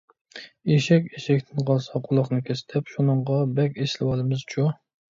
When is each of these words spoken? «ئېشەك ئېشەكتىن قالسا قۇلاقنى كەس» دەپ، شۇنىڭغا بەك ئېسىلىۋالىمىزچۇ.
«ئېشەك 0.71 1.05
ئېشەكتىن 1.11 1.61
قالسا 1.69 2.03
قۇلاقنى 2.09 2.41
كەس» 2.49 2.67
دەپ، 2.75 2.93
شۇنىڭغا 2.97 3.41
بەك 3.63 3.81
ئېسىلىۋالىمىزچۇ. 3.83 4.71